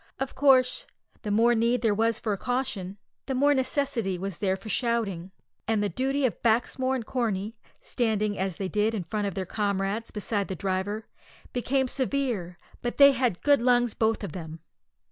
Of 0.19 0.33
course, 0.33 0.87
the 1.21 1.29
more 1.29 1.53
need 1.53 1.81
that 1.81 1.81
there 1.83 1.93
was 1.93 2.19
for 2.19 2.35
caution, 2.35 2.97
the 3.27 3.35
more 3.35 3.53
necessity 3.53 4.17
was 4.17 4.39
there 4.39 4.57
for 4.57 4.67
shouting; 4.67 5.29
and 5.67 5.83
the 5.83 5.89
duty 5.89 6.25
of 6.25 6.41
Baxmore 6.41 6.95
and 6.95 7.05
Corney 7.05 7.55
standing 7.79 8.35
as 8.35 8.55
they 8.55 8.67
did 8.67 8.95
in 8.95 9.03
front 9.03 9.27
of 9.27 9.35
their 9.35 9.45
comrades 9.45 10.09
beside 10.09 10.47
the 10.47 10.55
driver 10.55 11.05
became 11.53 11.87
severe, 11.87 12.57
but 12.81 12.97
they 12.97 13.11
had 13.11 13.43
good 13.43 13.61
lungs 13.61 13.93
both 13.93 14.23
of 14.23 14.31
them! 14.31 14.61